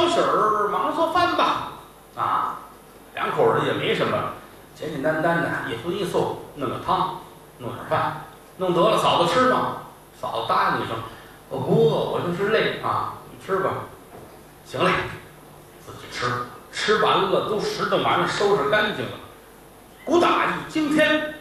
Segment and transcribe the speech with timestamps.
[0.00, 1.72] 完事儿忙着做饭吧。
[2.16, 2.58] 啊，
[3.14, 4.16] 两口人也没什么，
[4.74, 7.20] 简简单单的一荤一素，弄个汤，
[7.58, 8.24] 弄点饭，
[8.56, 9.82] 弄得了，嫂子吃吧。
[10.20, 10.96] 嫂子答应一声，
[11.48, 13.70] 我不饿，我就是累啊，你吃吧。
[14.66, 14.90] 行嘞，
[15.86, 16.26] 自己吃，
[16.72, 19.12] 吃完了都拾掇完了，收拾干净了。
[20.04, 21.34] 鼓打一惊天，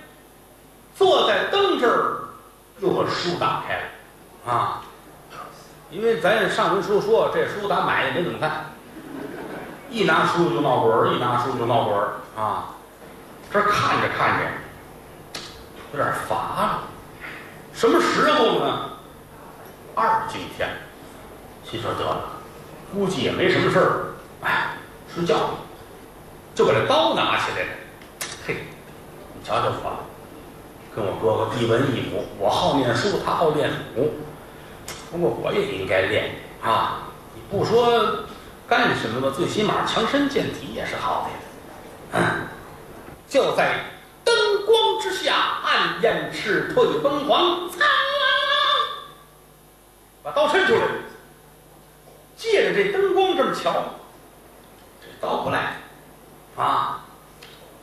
[0.95, 2.29] 坐在灯这儿，
[2.79, 4.81] 又把书打开了啊。
[5.91, 8.65] 因为咱上文书说，这书咱买也没怎么看，
[9.89, 12.75] 一拿书就闹鬼儿，一拿书就闹鬼儿啊。
[13.51, 14.45] 这看着看着，
[15.91, 16.83] 有点乏了。
[17.73, 18.89] 什么时候呢？
[19.95, 20.69] 二更天，
[21.63, 22.29] 心说得了，
[22.93, 24.13] 估计也没什么事儿，
[24.43, 24.77] 哎，
[25.13, 25.35] 睡觉，
[26.53, 27.69] 就把这刀拿起来了。
[28.45, 28.57] 嘿，
[29.33, 30.03] 你瞧瞧我，
[30.95, 34.13] 跟我哥哥一文一武，我好念书，他好练武。
[35.11, 36.99] 不过我也应该练啊！
[37.33, 38.25] 你不说
[38.67, 42.19] 干什么吧，最起码强身健体也是好的。
[42.19, 42.47] 嗯，
[43.27, 43.79] 就在
[44.23, 44.35] 灯
[44.65, 47.85] 光之下，暗焰赤退崩黄，苍啷啷，
[50.21, 50.81] 把刀伸出来，
[52.37, 53.73] 借着这灯光这么瞧，
[55.01, 55.77] 这刀不赖
[56.55, 57.05] 啊！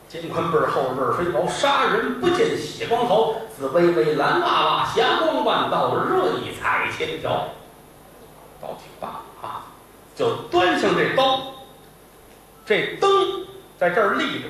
[0.08, 3.42] 肩宽背厚，刃飞薄，杀人不见血光头。
[3.56, 6.65] 紫微微，蓝娃娃，霞光万道，瑞彩
[6.96, 7.48] 天条。
[8.60, 9.08] 倒挺大
[9.42, 9.62] 啊，
[10.14, 11.40] 就端上这刀。
[12.64, 13.46] 这灯
[13.78, 14.48] 在这儿立着，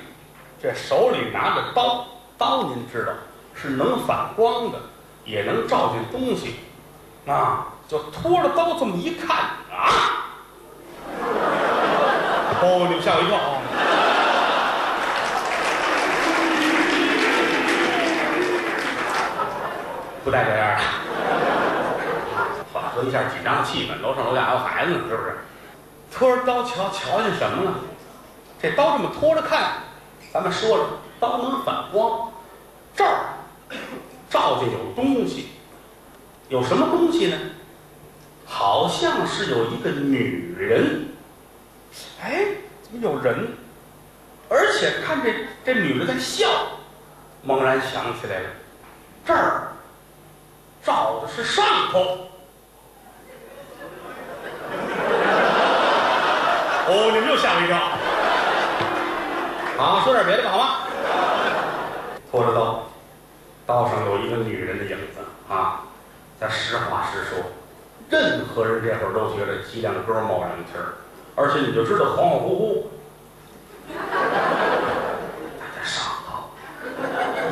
[0.62, 2.06] 这手里拿着刀，
[2.38, 3.12] 刀您知道
[3.54, 4.78] 是能反光的，
[5.24, 6.54] 也能照见东西
[7.26, 7.66] 啊。
[7.88, 9.36] 就拖着刀这么一看
[9.70, 10.26] 啊，
[12.62, 13.62] 哦，你们吓我一跳啊！
[20.24, 20.82] 不带这样的，
[22.96, 24.00] 和一下紧张的气氛。
[24.00, 25.36] 楼上楼下还有孩子呢，是不是？
[26.10, 27.74] 托着刀瞧，瞧见什么了？
[28.60, 29.74] 这刀这么托着看，
[30.32, 30.86] 咱们说了，
[31.20, 32.32] 刀能反光，
[32.96, 33.34] 这儿
[34.30, 35.48] 照见有东西，
[36.48, 37.36] 有什么东西呢？
[38.46, 41.08] 好像是有一个女人。
[42.22, 42.46] 哎，
[42.82, 43.48] 怎么有人？
[44.48, 45.34] 而且看这
[45.64, 46.48] 这女的在笑，
[47.42, 48.48] 猛然想起来了，
[49.26, 49.68] 这儿。
[50.84, 52.28] 照的是上头，
[56.88, 57.76] 哦，你们又吓我一跳。
[59.76, 60.64] 好，说点别的吧，好吗？
[62.30, 62.84] 拖着刀，
[63.66, 65.18] 刀上有一个女人的影子
[65.52, 65.82] 啊。
[66.38, 67.38] 咱实话实说，
[68.08, 70.94] 任何人这会儿都觉得脊梁沟冒冷气儿，
[71.34, 72.84] 而且你就知道恍恍惚惚。
[75.58, 76.50] 大家上头，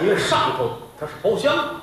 [0.00, 1.83] 因为上头它是包厢。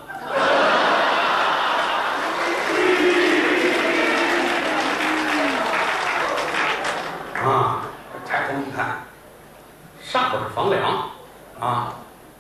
[8.76, 9.04] 看，
[10.04, 11.10] 上边是房梁，
[11.60, 11.94] 啊，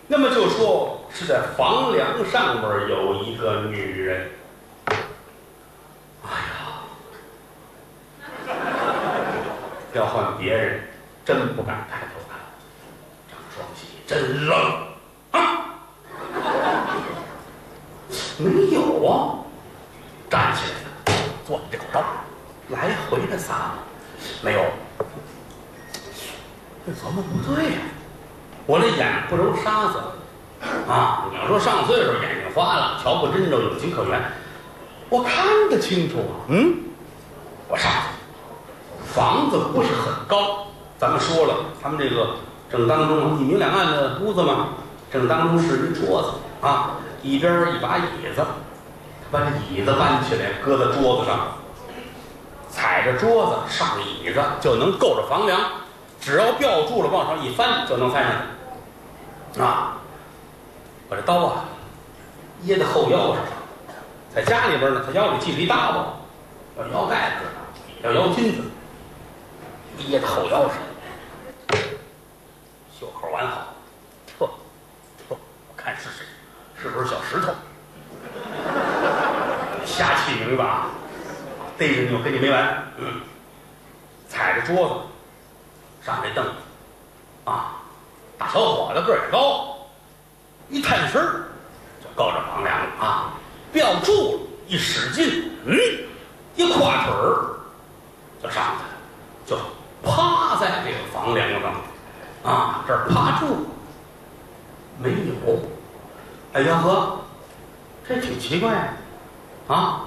[0.08, 4.30] 那么就说是在房梁上边有一个女人。
[6.24, 6.30] 哎
[8.47, 8.53] 呀，
[9.94, 10.81] 要换别人，
[11.25, 12.40] 真不敢抬头看。
[13.30, 14.88] 张双喜真冷
[15.31, 15.38] 啊！
[18.38, 19.40] 没有啊，
[20.30, 21.14] 站起来，
[21.46, 22.03] 攥着口刀，
[22.70, 23.74] 来回的撒，
[24.41, 24.62] 没有。
[26.84, 27.80] 这琢磨不对呀，
[28.66, 30.00] 我这眼不揉沙子
[30.90, 31.25] 啊！
[31.31, 34.19] 你要说上岁数眼睛花了，瞧不真着，有情可原。
[35.09, 36.74] 我看得清楚啊，嗯，
[37.68, 40.66] 我上去，房子不是很高，
[40.97, 41.53] 咱们说了，
[41.84, 42.38] 他们这个
[42.72, 44.70] 正当中一明两暗的屋子嘛，
[45.12, 48.44] 正当中是一桌子啊，一边一把椅子，
[49.30, 51.40] 把这椅子搬起来搁在桌子上，
[52.72, 55.59] 踩着桌子上椅子就能够着房梁。
[56.22, 58.32] 只要吊住了，往上一翻就能翻上
[59.54, 59.59] 去。
[59.59, 59.98] 啊，
[61.09, 61.66] 把这刀啊
[62.64, 63.44] 掖在后腰上。
[64.34, 66.22] 在家里边呢，他腰里系着一大包，
[66.78, 67.46] 要腰带子，
[68.04, 68.64] 要腰巾子，
[69.98, 70.78] 掖在后腰上，
[72.97, 73.73] 袖口完好。
[74.40, 74.46] 呵，
[75.28, 75.35] 呵，
[75.70, 76.26] 我看是谁？
[76.82, 77.52] 是不是小石头？
[79.85, 80.91] 瞎起名字啊！
[81.78, 82.84] 逮着你我跟你没完。
[82.97, 83.22] 嗯，
[84.29, 84.96] 踩着桌子。
[86.03, 86.52] 上这凳子，
[87.46, 87.76] 啊，
[88.38, 89.78] 大小伙子个儿也高，
[90.70, 91.44] 一探身儿
[92.03, 93.34] 就够着房梁了啊！
[93.72, 95.78] 吊住了，一使劲，嗯，
[96.56, 97.59] 一跨腿儿
[98.42, 98.64] 就上
[99.46, 99.58] 去了，就
[100.03, 101.72] 趴在这个房梁上，
[102.44, 103.68] 啊，这儿趴住，
[104.97, 105.59] 没有。
[106.54, 107.20] 哎呀呵，
[108.08, 108.74] 这挺奇怪
[109.68, 109.76] 啊！
[109.76, 110.02] 啊，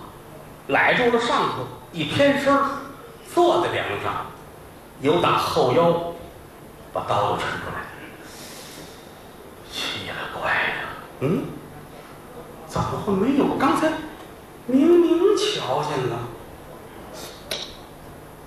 [0.66, 2.54] 揽住了上头，一偏身，
[3.32, 4.26] 坐在梁上，
[5.04, 6.14] 扭打后腰
[6.90, 7.84] 把刀子抻出来。
[9.70, 10.88] 奇了怪了，
[11.20, 11.44] 嗯，
[12.66, 13.54] 怎么会没有？
[13.58, 13.92] 刚才
[14.64, 16.16] 明明瞧见了，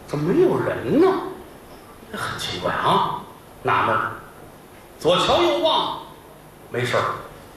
[0.07, 1.07] 怎么没有人呢？
[2.11, 3.21] 这很奇怪啊，
[3.61, 3.95] 纳闷。
[4.97, 5.99] 左瞧右望，
[6.71, 7.03] 没事儿，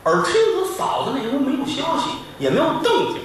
[0.05, 3.23] 耳听我嫂子那屋没有消息，也没有动静。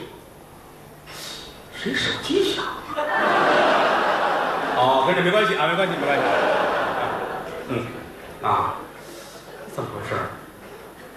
[1.77, 2.63] 谁手机响？
[4.77, 6.23] 哦，跟这没关系啊，没关系，没关系。
[7.69, 7.87] 嗯，
[8.43, 8.75] 啊，
[9.73, 10.15] 怎么回事？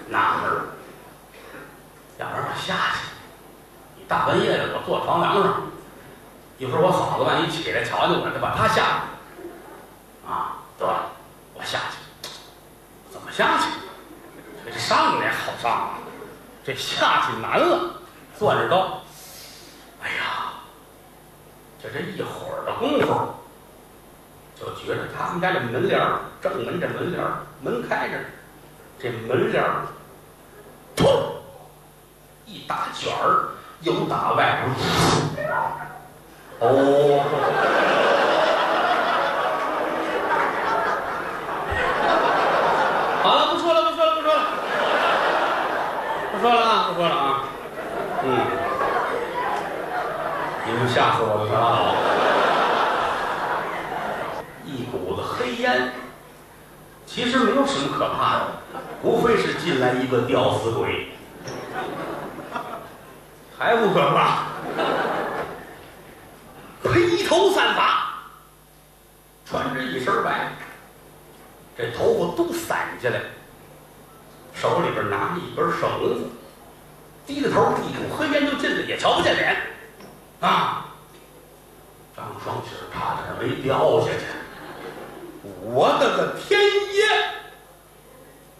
[0.08, 0.66] 纳闷儿。
[2.19, 2.99] 要不然我下去。
[3.96, 5.62] 你大半夜的，我坐床梁上，
[6.58, 10.31] 一会儿我嫂子万一起来瞧见我，再把她吓着。
[10.31, 11.10] 啊，得了，
[11.55, 12.31] 我下去。
[13.10, 13.66] 怎么下去？
[14.64, 15.90] 这上来好上啊，
[16.64, 17.94] 这下去难了。
[18.38, 19.02] 攥着刀，
[20.02, 20.55] 哎呀，
[21.82, 23.34] 就这一会儿的功夫，
[24.60, 28.19] 就觉得他们家这门帘儿，正门这门帘儿，门开着，
[28.99, 29.87] 这门帘儿，
[30.96, 31.06] 突
[32.44, 33.50] 一大卷儿，
[33.82, 35.49] 又打外边。
[36.60, 37.22] 哦。
[43.22, 44.43] 好了，不说了，不说了，不说了，
[46.32, 47.44] 不说了啊，不说了啊。
[48.25, 48.26] 嗯，
[50.66, 51.94] 你们吓死我了，是吧倒。
[54.64, 55.16] 一股
[57.06, 58.47] 其实没有什么可怕的，
[59.03, 61.09] 无非是进来一个吊死鬼，
[63.59, 64.44] 还不可怕。
[66.82, 68.15] 披头散发，
[69.44, 70.53] 穿着一身白。
[71.76, 73.20] 这头发都散下来，
[74.55, 76.31] 手里边拿着一根绳子，
[77.26, 79.56] 低着头，一股黑烟就进来，也瞧不见脸，
[80.41, 80.87] 啊！
[82.17, 84.25] 张双喜差点没掉下去，
[85.43, 87.06] 我的个天爷！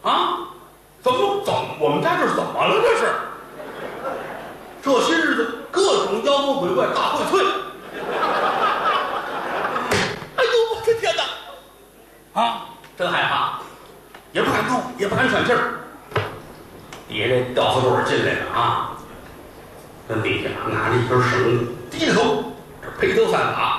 [0.01, 0.47] 啊，
[1.01, 2.81] 怎么怎么我们家这是怎么了？
[2.81, 3.05] 这是
[4.81, 7.43] 这些日子各种妖魔鬼怪大荟萃，
[10.35, 11.23] 哎呦我的天哪！
[12.41, 12.65] 啊！
[12.97, 13.59] 真害怕，
[14.33, 15.79] 也不敢动，也不敢喘气儿。
[17.07, 18.91] 底下这吊死鬼进来了啊，
[20.07, 22.43] 跟底下拿着一根绳子，低着头，
[22.81, 23.78] 这披头散发，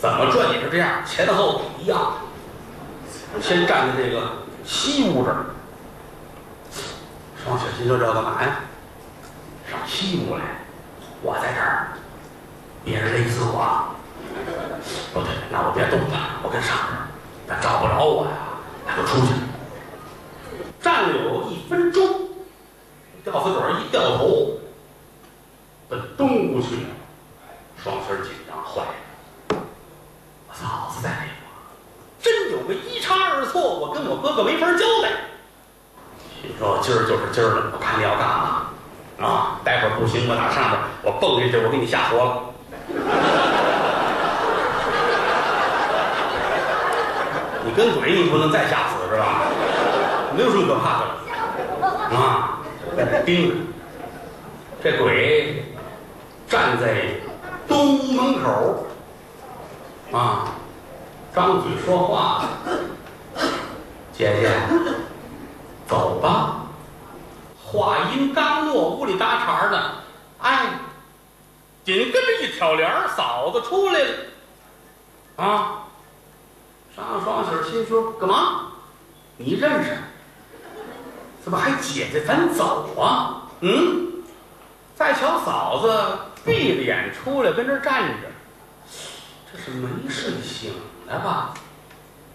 [0.00, 2.14] 怎么转也是这样，前后一样。
[3.40, 4.32] 先站在这个
[4.64, 5.44] 西屋这儿，
[7.44, 8.60] 双雪心说：“这干嘛呀？
[9.70, 10.42] 上西屋来，
[11.22, 11.88] 我在这儿，
[12.82, 13.94] 别人勒死我。
[15.12, 16.98] 不对，那我别动了，我跟上边。”
[17.46, 18.32] 他找不着我呀，
[18.86, 19.32] 那就出去。
[20.80, 22.30] 站了有一分钟，
[23.22, 24.58] 吊死鬼一掉头，
[25.90, 26.86] 奔东屋去。
[27.82, 29.62] 双喜紧张坏了，
[30.48, 31.28] 我嫂子在那屋，
[32.22, 35.10] 真有个一差二错，我跟我哥哥没法交代。
[36.42, 38.66] 你说今儿就是今儿了，我看你要干嘛
[39.20, 39.58] 啊？
[39.64, 42.42] 待会儿不行，我打上边我蹦下去，我给你吓活了。
[47.66, 49.42] 你跟鬼，你不能再吓死是吧？
[50.36, 51.10] 没有什么可怕的了
[52.16, 52.60] 啊！
[52.96, 53.54] 在这盯着，
[54.82, 55.62] 这鬼
[56.48, 57.20] 站在
[57.68, 58.86] 东屋门口
[60.12, 60.48] 啊，
[61.34, 62.44] 张嘴说话
[64.12, 64.50] ：“姐姐，
[65.86, 66.56] 走吧。”
[67.64, 69.94] 话音刚落，屋里搭茬的，
[70.40, 70.70] 哎，
[71.84, 74.14] 紧跟着一挑帘嫂子出来了
[75.36, 75.84] 啊。
[76.96, 78.72] 张双喜心说：“干嘛？
[79.36, 79.96] 你认识？
[81.44, 82.24] 怎么还姐姐？
[82.24, 83.48] 咱走啊！
[83.60, 84.24] 嗯，
[84.96, 88.28] 再瞧嫂子闭着眼出来，跟这站着，
[89.52, 90.74] 这是没睡醒
[91.14, 91.54] 了吧？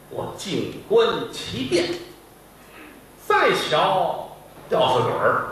[0.10, 1.94] 我静观其变。
[3.28, 4.30] 再瞧
[4.70, 5.46] 吊死鬼儿，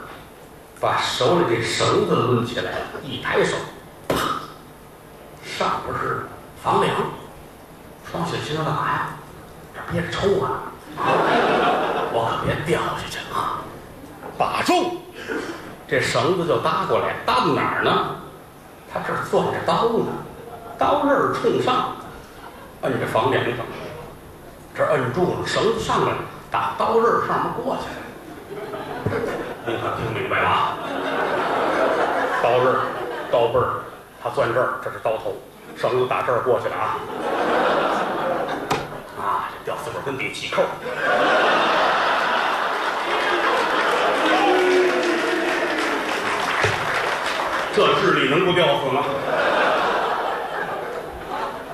[0.80, 2.72] 把手里这绳子抡起来，
[3.04, 3.56] 一抬手，
[4.08, 4.16] 啪，
[5.44, 6.28] 上边是
[6.62, 6.96] 房梁。”
[8.12, 9.10] 双雪心说：“干嘛呀？
[9.74, 10.70] 这憋着抽啊！
[12.16, 13.62] 我可别掉下去啊！
[14.38, 15.00] 把住！
[15.88, 18.18] 这绳子就搭过来，搭到哪儿呢？
[18.94, 20.06] 他这攥着刀呢，
[20.78, 21.96] 刀刃冲上，
[22.84, 23.66] 摁着房梁上，
[24.76, 26.12] 这摁住了，绳子上来，
[26.52, 27.96] 打刀刃上面过去了。
[29.66, 30.76] 您可听明白了？
[32.44, 32.76] 刀刃、
[33.32, 33.80] 刀背儿，
[34.22, 35.38] 他攥这儿，这是刀头，
[35.78, 37.00] 绳子打这儿过去了啊！”
[39.24, 39.48] 啊！
[39.66, 40.62] 这吊死鬼跟底起扣，
[47.74, 49.04] 这智力能不吊死吗？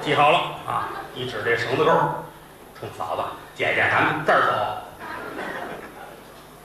[0.02, 0.88] 记好了啊！
[1.20, 1.92] 一指这绳子钩，
[2.80, 3.22] 冲嫂子
[3.54, 4.54] 姐姐，咱们这儿走。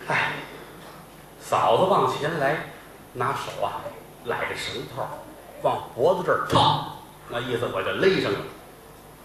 [0.07, 0.31] 哎，
[1.41, 2.59] 嫂子往前来，
[3.15, 3.83] 拿手啊
[4.27, 5.09] 揽着绳套，
[5.63, 8.39] 往脖子这儿套，那意思我就勒上了。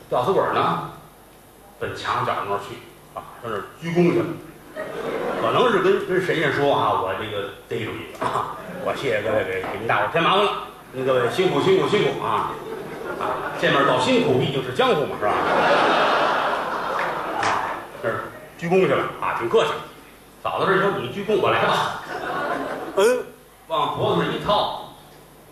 [0.10, 0.90] 吊死鬼呢，
[1.80, 2.80] 奔墙角那去
[3.14, 4.26] 啊，上那鞠躬去了。
[5.44, 12.50] 可能是跟跟神仙说啊，我这个逮住一个啊，我谢谢各位给给您大伙添麻烦了，您各位辛苦辛苦辛苦啊
[13.20, 15.32] 啊，见面道辛苦，毕竟是江湖嘛，是吧？
[17.42, 17.44] 啊，
[18.02, 18.24] 这儿
[18.58, 19.72] 鞠躬去了啊，挺客气。
[20.42, 22.02] 嫂子这说你鞠躬，我来吧。
[22.96, 23.26] 嗯，
[23.68, 24.94] 往脖子上一套，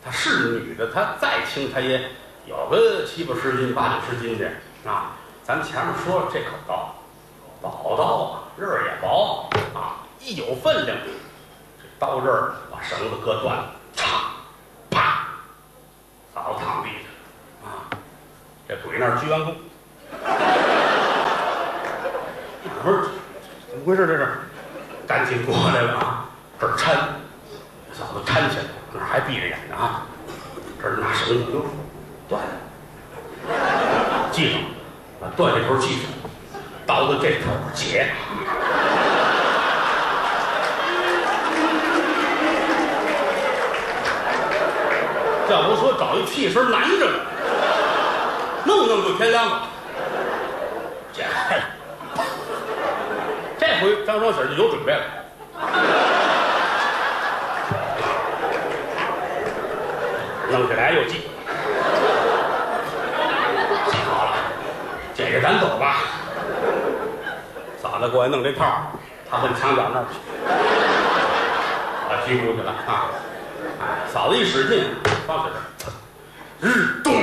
[0.03, 2.09] 她是女的，她再轻，她也
[2.45, 4.47] 有个七八十斤、八九十斤的
[4.89, 5.12] 啊。
[5.43, 6.95] 咱们前面说了，这可刀，
[7.62, 10.97] 宝刀啊，刃儿也薄啊，一有分量，
[11.77, 14.03] 这刀刃儿把绳子割断了，嚓，
[14.89, 15.27] 啪，
[16.33, 16.63] 嫂子
[18.67, 19.53] 这鬼那儿鞠完躬，
[22.83, 22.97] 不是
[23.69, 24.05] 怎么回事？
[24.05, 24.27] 这是，
[25.07, 26.25] 赶紧过来了啊，
[26.59, 26.91] 这儿搀，
[27.93, 30.03] 嫂子搀起来，那还闭着眼呢啊，
[30.81, 31.65] 这儿拿绳子哟，
[32.27, 32.50] 断了，
[34.33, 34.59] 系上，
[35.21, 36.12] 把断这头系上，
[36.86, 38.09] 刀子这头解。
[45.50, 47.19] 要不说找一替身难着呢，
[48.66, 49.68] 弄弄就天亮了。
[53.60, 55.02] 这回张双喜就有准备了。
[60.50, 61.30] 弄起来又系，
[63.90, 64.38] 系好了，
[65.14, 65.98] 姐姐咱走吧。
[67.82, 68.94] 嫂子过来弄这套，
[69.30, 70.16] 他奔墙角那儿去，
[72.08, 73.12] 把鞠躬去了啊。
[74.08, 74.86] 嫂子一使劲，
[75.26, 75.86] 双喜这
[76.66, 77.14] 日动，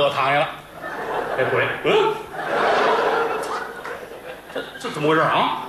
[0.00, 0.48] 又躺下了。
[1.36, 2.14] 这鬼，嗯，
[4.54, 5.62] 这这怎么回事啊？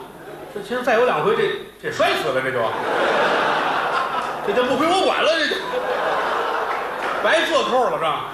[0.53, 1.43] 这其实再有两回，这
[1.81, 2.59] 这摔死了，这就，
[4.45, 5.55] 这就不归我管了，这就
[7.23, 8.25] 白做扣了是吧？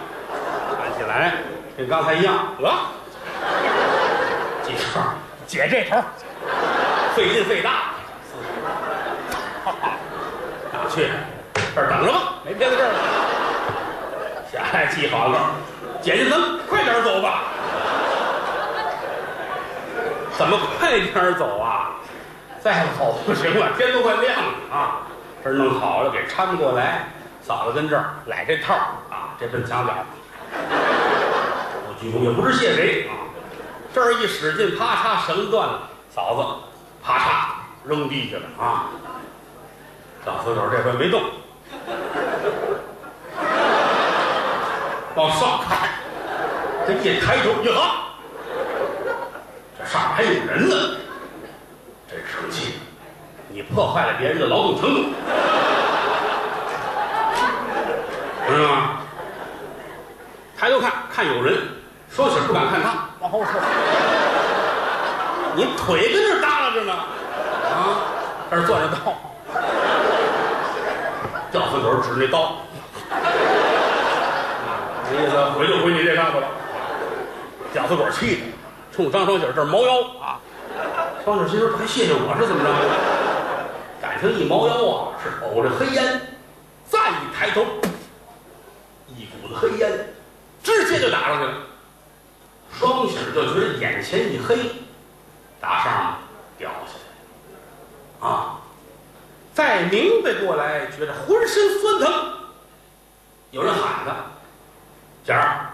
[0.81, 1.33] 看起来
[1.77, 2.89] 跟刚才一样，啊，
[4.63, 4.99] 记住，
[5.45, 6.01] 解这头，
[7.15, 7.91] 费劲费大，
[10.73, 11.09] 哪去？
[11.75, 12.99] 这儿等着吧，没别的事儿了。
[14.51, 15.51] 下来系好了，
[16.07, 17.41] 姐姐咱快点走吧。
[20.37, 21.97] 怎么快点走啊？
[22.61, 25.01] 再走不行了，天都快亮了啊！
[25.43, 27.09] 这弄好了，给搀过来，
[27.41, 28.73] 嫂子跟这儿揽这套
[29.09, 29.91] 啊，这奔墙角。
[30.53, 33.27] 我鞠躬也不知谢谁啊，
[33.93, 36.41] 这儿一使劲，啪嚓，绳断了，嫂子
[37.03, 37.25] 啪嚓
[37.83, 38.85] 扔地下了啊！
[40.23, 41.21] 小死狗这回没动，
[45.15, 45.89] 往上看，
[46.87, 47.73] 这一抬头，呀，
[49.77, 50.75] 这上面还有人呢，
[52.09, 52.75] 真生气！
[53.49, 55.03] 你破坏了别人的劳动成果，
[58.47, 59.01] 知道吗？
[60.57, 61.57] 抬头看看有人，
[62.09, 63.49] 双喜不敢看他，往后撤。
[65.57, 67.99] 你腿跟这儿耷拉着呢，啊，
[68.49, 69.13] 这儿攥着刀，
[71.51, 72.55] 吊死狗指那刀，
[75.11, 76.47] 那意思回就回你这上头了。
[77.77, 78.41] 吊死鬼气的，
[78.91, 80.41] 冲张双喜这儿猫腰啊！
[81.23, 82.69] 双喜心说：“还谢谢我是怎么着？”
[84.01, 86.19] 感情一猫腰啊，是呕着黑烟，
[86.89, 87.61] 再一抬头，
[89.15, 90.11] 一股子黑烟
[90.63, 91.53] 直接就打上去了。
[92.79, 94.57] 双喜就觉得眼前一黑，
[95.61, 96.17] 打上
[96.57, 96.97] 掉下
[98.23, 98.57] 来了啊！
[99.53, 102.33] 再明白过来，觉得浑身酸疼，
[103.51, 104.15] 有人喊他
[105.23, 105.69] ：“贤儿，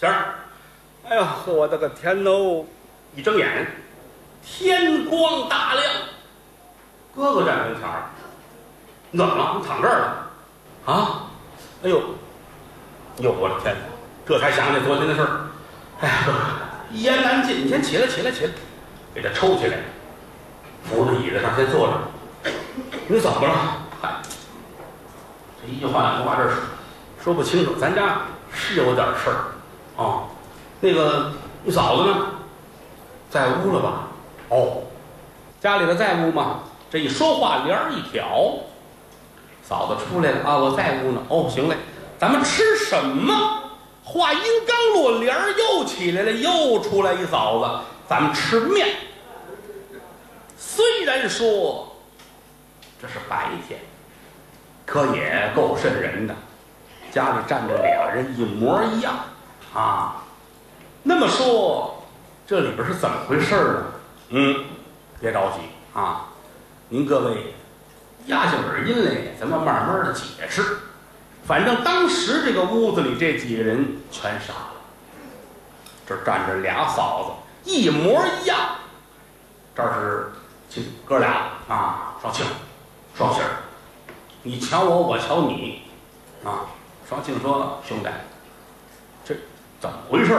[0.00, 0.36] 贤儿！”
[1.08, 2.64] 哎呀，我的个天喽！
[3.16, 3.66] 一睁眼，
[4.42, 5.84] 天光大亮，
[7.14, 8.04] 哥哥站跟前儿，
[9.10, 9.56] 你怎么了？
[9.60, 10.30] 你躺这儿了？
[10.86, 11.26] 啊？
[11.82, 12.00] 哎呦，
[13.18, 13.80] 哟，我的天哪！
[14.24, 15.40] 这才想起昨天的事儿。
[16.00, 16.14] 哎呀，
[16.90, 18.52] 一言难尽，你先起来，起来，起来，
[19.12, 19.78] 给他抽起来，
[20.84, 22.52] 扶着椅子上先坐着。
[23.08, 23.54] 你怎么了？
[24.00, 24.22] 嗨，
[25.60, 26.48] 这一句话两句话，这
[27.22, 27.74] 说不清楚。
[27.74, 28.22] 咱家
[28.54, 29.44] 是有点事儿。
[30.84, 31.30] 那个，
[31.62, 32.26] 你嫂子呢？
[33.30, 34.08] 在屋了吧？
[34.48, 34.82] 哦，
[35.60, 36.58] 家里的在屋吗？
[36.90, 38.58] 这一说话帘儿一挑，
[39.62, 40.58] 嫂子出来了啊！
[40.58, 41.22] 我在屋呢。
[41.28, 41.76] 哦，行嘞，
[42.18, 43.62] 咱们吃什么？
[44.02, 48.88] 话音刚落，帘儿又起来了，又出来一嫂子，咱们吃面。
[50.58, 51.94] 虽然说
[53.00, 53.78] 这是白天，
[54.84, 56.34] 可也够瘆人的。
[57.12, 59.14] 家里站着俩人一模一样
[59.72, 60.21] 啊。
[61.02, 62.02] 那么说，
[62.46, 63.84] 这里边是怎么回事呢？
[64.30, 64.64] 嗯，
[65.20, 65.58] 别着急
[65.98, 66.28] 啊，
[66.88, 67.54] 您各位
[68.26, 70.78] 压下耳音来，咱们慢慢的解释。
[71.44, 74.72] 反正当时这个屋子里这几个人全傻了，
[76.06, 78.58] 这站着俩嫂子，一模一样。
[79.74, 80.30] 这是
[80.68, 82.46] 亲哥俩啊，双庆、
[83.16, 83.48] 双喜儿，
[84.42, 85.82] 你瞧我，我瞧你，
[86.44, 86.66] 啊。
[87.08, 88.08] 双庆说：“兄弟，
[89.22, 89.34] 这
[89.78, 90.32] 怎么回事？”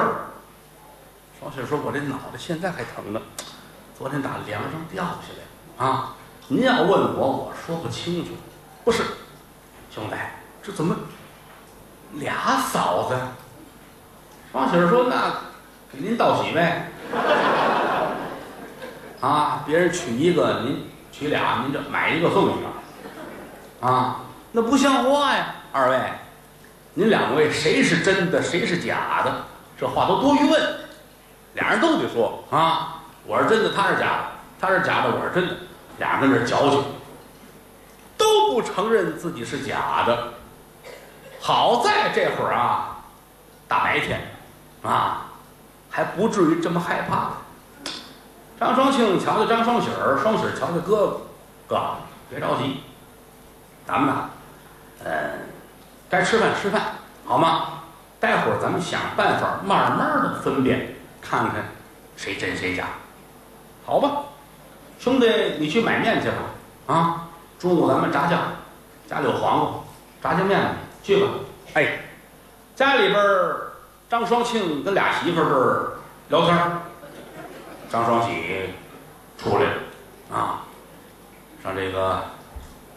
[1.44, 3.22] 王喜说：“我这脑袋现在还疼呢，
[3.98, 5.44] 昨天打梁上掉下来
[5.86, 6.16] 啊！
[6.48, 8.32] 您要问我，我说不清楚。
[8.86, 9.04] 不是，
[9.94, 10.16] 兄弟，
[10.62, 10.96] 这怎么
[12.14, 13.18] 俩嫂子？”
[14.54, 15.34] 王喜说：“那
[15.92, 16.90] 给您道喜呗。
[19.20, 22.68] 啊，别人娶一个，您娶俩，您就买一个送一个。
[23.86, 24.22] 啊，
[24.54, 26.00] 那不像话呀，二位。”
[26.96, 29.44] 您两位谁是真的，谁是假的？
[29.78, 30.80] 这话都多余问，
[31.54, 33.02] 俩人都得说啊！
[33.26, 34.24] 我是真的，他是假的；
[34.60, 35.56] 他是假的，我是真的。
[35.98, 36.84] 俩人跟这矫情，
[38.18, 40.34] 都不承认自己是假的。
[41.40, 42.98] 好在这会儿啊，
[43.68, 44.22] 大白天
[44.82, 45.26] 啊，
[45.90, 47.32] 还不至于这么害怕。
[48.60, 51.22] 张双庆瞧瞧张双喜儿，双喜儿瞧瞧哥
[51.68, 51.82] 哥，哥
[52.30, 52.82] 别着急，
[53.86, 54.30] 咱们呢，
[55.04, 55.12] 呃。
[56.10, 56.80] 该吃饭吃饭，
[57.26, 57.70] 好吗？
[58.20, 60.93] 待会儿咱们想办法，慢慢的分辨，
[61.34, 61.66] 看看
[62.16, 62.90] 谁真谁假，
[63.84, 64.22] 好吧？
[65.00, 66.36] 兄弟，你去买面去吧。
[66.86, 68.40] 啊，中午咱们炸酱，
[69.10, 69.84] 家里有黄瓜，
[70.22, 70.62] 炸酱面
[71.02, 71.28] 去吧。
[71.74, 72.02] 哎，
[72.76, 73.20] 家里边
[74.08, 75.94] 张双庆跟俩媳妇儿这儿
[76.30, 76.56] 聊天
[77.90, 78.70] 张双喜
[79.36, 80.62] 出来了啊，
[81.64, 82.26] 上这个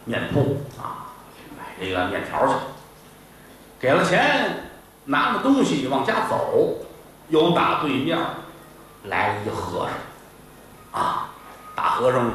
[0.05, 1.09] 面铺啊
[1.57, 2.53] 买这个面条去。
[3.81, 4.69] 给了钱，
[5.07, 6.77] 拿着东西往家走，
[7.29, 8.17] 又打对面
[9.05, 9.89] 来了一和
[10.93, 11.31] 尚，啊，
[11.75, 12.31] 大和尚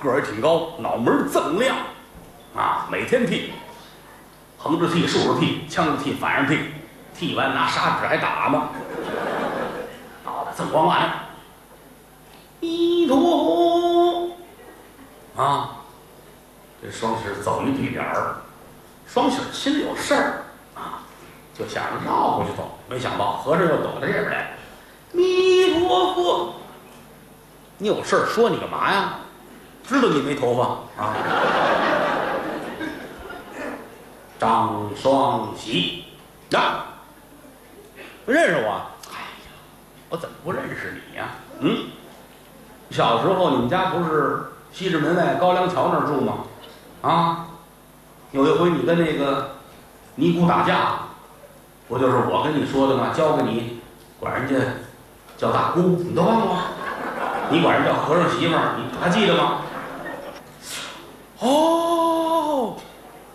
[0.00, 1.76] 个儿也挺高，脑门锃亮，
[2.56, 3.52] 啊，每天剃，
[4.58, 6.60] 横着剃，竖着剃，枪着剃，反着剃，
[7.16, 8.70] 剃完拿砂纸还打吗？
[10.24, 11.08] 脑袋锃光光的，
[12.60, 14.36] 弥陀佛，
[15.36, 15.76] 啊，
[16.82, 18.36] 这双喜走一对脸儿，
[19.06, 20.42] 双喜心里有事儿。
[21.58, 24.56] 就想着绕过去走，没想到和尚又躲到这边来。
[25.12, 26.54] 弥陀佛，
[27.78, 29.14] 你有事儿说你干嘛呀？
[29.88, 31.14] 知道你没头发啊？
[34.38, 36.04] 张双喜，
[36.50, 36.84] 那
[38.26, 38.82] 不认识我？
[39.10, 39.48] 哎呀，
[40.10, 41.28] 我怎么不认识你呀？
[41.60, 41.86] 嗯，
[42.90, 46.34] 小时候你们家不是西直门外高粱桥那儿住吗？
[47.00, 47.46] 啊，
[48.32, 49.56] 有一回你跟那个
[50.16, 50.98] 尼姑打架。
[51.88, 53.12] 不就是我跟你说的吗？
[53.14, 53.80] 教给你
[54.18, 54.66] 管人家
[55.36, 56.62] 叫大姑，你都忘了？
[57.48, 59.60] 你管人叫和尚媳妇儿，你还记得吗？
[61.38, 62.74] 哦，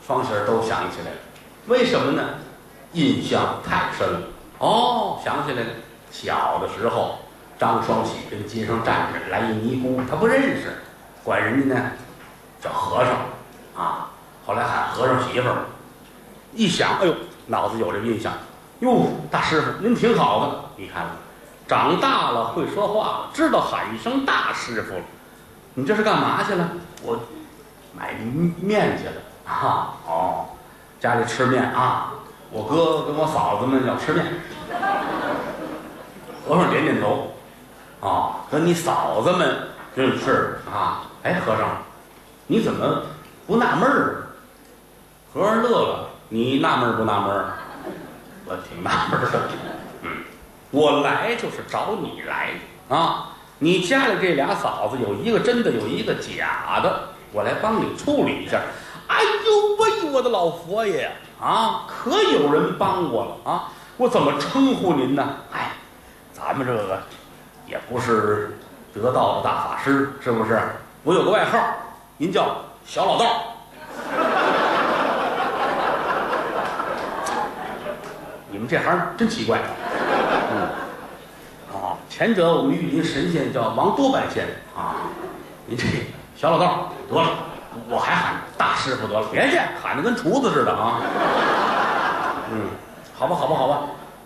[0.05, 1.17] 双喜儿都想起来了，
[1.67, 2.21] 为什么呢？
[2.91, 4.19] 印象太深了。
[4.57, 5.69] 哦，想起来了，
[6.11, 7.19] 小的时候，
[7.57, 10.81] 张双喜跟街上站着，来一尼姑，他不认识，
[11.23, 11.91] 管人家呢
[12.61, 14.09] 叫和尚，啊，
[14.45, 15.67] 后来喊和尚媳妇儿，
[16.53, 17.15] 一想，哎呦。
[17.51, 18.31] 脑子有这个印象，
[18.79, 21.05] 哟，大师傅您挺好的，你看，
[21.67, 25.01] 长大了会说话了，知道喊一声大师傅了。
[25.73, 26.69] 你这是干嘛去了？
[27.03, 27.19] 我
[27.93, 28.13] 买
[28.61, 29.21] 面去了。
[29.45, 30.45] 啊，哦，
[30.99, 32.13] 家里吃面啊。
[32.51, 34.25] 我哥跟我嫂子们要吃面。
[36.47, 37.33] 和尚点点头。
[37.99, 41.03] 啊，跟你嫂子们真是啊。
[41.23, 41.67] 哎，和尚，
[42.47, 43.03] 你怎么
[43.45, 44.27] 不纳闷儿？
[45.33, 46.10] 和尚乐了。
[46.33, 47.45] 你纳闷不纳闷？
[48.45, 49.41] 我挺纳闷的。
[50.03, 50.09] 嗯，
[50.71, 52.51] 我来就是找你来
[52.87, 53.33] 啊！
[53.59, 58.61] 你家里这俩嫂子有一个真的，有一个假的，我来帮你处理一下。
[59.07, 63.67] 哎呦喂，我的老佛爷啊，可有人帮我了啊！
[63.97, 65.35] 我怎么称呼您呢？
[65.51, 65.73] 哎，
[66.31, 66.97] 咱们这个
[67.67, 68.57] 也不是
[68.93, 70.61] 得道的大法师，是不是？
[71.03, 71.59] 我有个外号，
[72.15, 73.25] 您叫小老道。
[78.61, 78.85] 们这行
[79.17, 79.59] 真奇怪，
[80.53, 80.61] 嗯，
[81.73, 84.45] 啊，前者我们玉林神仙叫王多半仙
[84.77, 85.09] 啊，
[85.65, 85.83] 您这
[86.35, 87.29] 小老道得了，
[87.89, 91.01] 我还喊大师傅得了，别介，喊的跟厨子似的啊，
[92.51, 92.69] 嗯，
[93.17, 93.79] 好吧，好吧，好吧，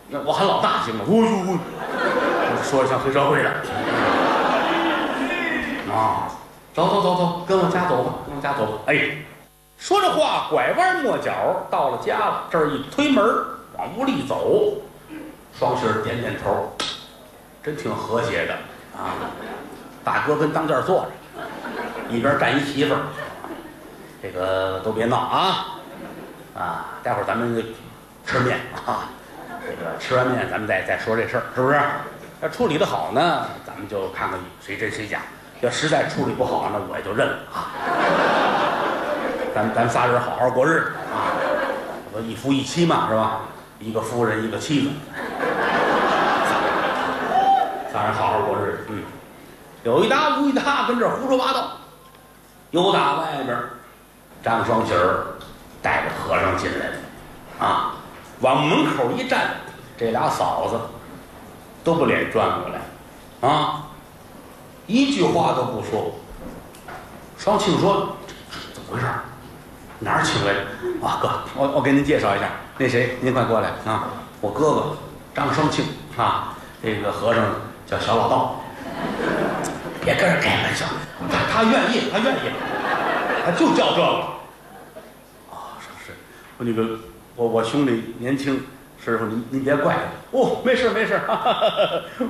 [0.10, 1.06] 那我喊老大行吗？
[1.08, 3.50] 哦呦，说的像黑社会的，
[5.93, 6.28] 啊，
[6.74, 9.15] 走走走走，跟我家走吧，跟我家走吧，哎。
[9.78, 11.34] 说着话，拐弯抹角
[11.69, 12.43] 到了家了。
[12.50, 13.21] 这儿一推门
[13.77, 14.75] 往屋里走，
[15.57, 16.75] 双喜儿点点头，
[17.63, 18.53] 真挺和谐的
[18.97, 19.13] 啊。
[20.03, 21.11] 大哥跟当间坐着，
[22.09, 22.99] 一边站一媳妇儿。
[24.21, 25.77] 这个都别闹啊
[26.57, 26.85] 啊！
[27.03, 27.63] 待会儿咱们
[28.25, 29.09] 吃面啊，
[29.63, 31.79] 这个吃完面咱们再再说这事儿，是不是？
[32.41, 35.19] 要处理的好呢，咱们就看看谁真谁假；
[35.61, 37.69] 要实在处理不好，那我也就认了啊。
[39.53, 41.29] 咱咱仨人好好过日子啊，
[42.11, 43.41] 我一夫一妻嘛，是吧？
[43.79, 44.89] 一个夫人，一个妻子，
[47.91, 48.85] 仨人好好过日子。
[48.89, 49.03] 嗯，
[49.83, 51.71] 有一搭无一搭，跟这胡说八道。
[52.71, 53.57] 又打外边，
[54.43, 55.27] 张双喜儿
[55.81, 56.95] 带着和尚进来了，
[57.59, 57.95] 啊，
[58.41, 59.51] 往门口一站，
[59.97, 60.77] 这俩嫂子
[61.83, 63.85] 都不脸转过来，啊，
[64.88, 66.15] 一句话都不说。
[67.38, 68.17] 双庆说
[68.73, 69.05] ：“怎么回事？
[69.99, 70.61] 哪儿请来的？
[71.05, 74.09] 啊，哥，我我给您介绍一下，那谁，您快过来啊！
[74.41, 74.97] 我哥哥
[75.33, 75.85] 张双庆
[76.17, 77.45] 啊，这个和尚
[77.88, 78.61] 叫小老道。
[80.03, 80.85] 别跟人开玩笑，
[81.31, 82.39] 他他愿意，他愿意，
[83.45, 84.07] 他就叫这个。
[85.49, 86.11] 啊，是是，
[86.57, 86.99] 我那个
[87.38, 88.61] 我我兄弟年轻，
[89.03, 89.95] 师傅您您别怪
[90.31, 91.63] 我哦，没事没事，哈 哈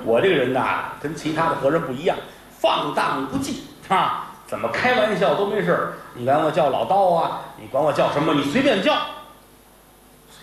[0.04, 2.16] 我这个人呐，跟其他的和尚不一样，
[2.60, 3.56] 放荡不羁
[3.90, 5.94] 啊，怎么开玩笑都没事。
[6.14, 8.96] 你管我叫老道啊，你管我叫什么，你随便叫，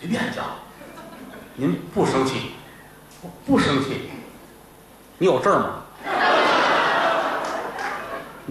[0.03, 0.41] 随便叫，
[1.55, 2.51] 您不生气，
[3.45, 4.09] 不生气，
[5.17, 5.75] 你有证吗？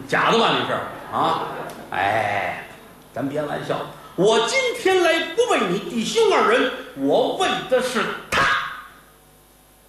[0.09, 0.55] 假的吧？
[0.59, 0.73] 你是
[1.13, 1.43] 啊？
[1.91, 2.65] 哎，
[3.13, 3.77] 咱别玩笑。
[4.17, 8.41] 我今天来不为你弟兄二人，我为的是他。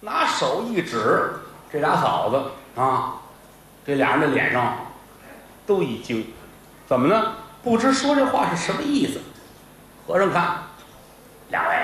[0.00, 1.32] 拿手一指，
[1.72, 2.42] 这俩嫂子
[2.78, 3.14] 啊，
[3.86, 4.76] 这俩人的脸上
[5.66, 6.30] 都一惊，
[6.86, 7.32] 怎么呢？
[7.62, 9.18] 不知说这话是什么意思。
[10.06, 10.58] 和尚看，
[11.54, 11.76] 两位，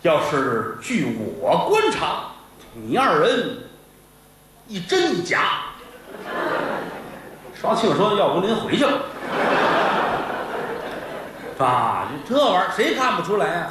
[0.00, 2.28] 要是据我观察，
[2.72, 3.58] 你二人
[4.66, 5.60] 一真一假。
[7.54, 8.86] 双庆说：“要不您回去
[11.58, 13.70] 吧，啊，这玩意儿谁看不出来呀？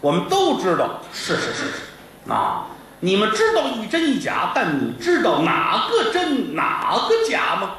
[0.00, 2.68] 我们都知道，是是是是，啊，
[3.00, 7.74] 你们知道一真一假，但你知道哪个真哪个假吗？”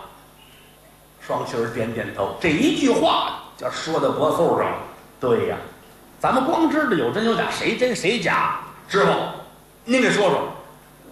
[1.20, 4.78] 双喜儿点点头，这一句话就说到脖子上了。
[5.20, 5.58] 对呀，
[6.20, 8.56] 咱们光知道有真有假，谁真谁假？
[8.88, 9.12] 师傅，
[9.86, 10.50] 您给说说，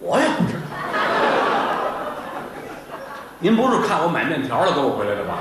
[0.00, 0.60] 我也不知道。
[3.38, 5.36] 您不是看我买面条了给我回来的吧？